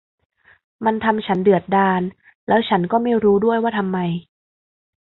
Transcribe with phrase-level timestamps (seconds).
[0.85, 2.01] มันทำฉันเดือดดาล
[2.47, 3.99] แล้วฉันก็ไม่รู้ด้วยว่าทำไม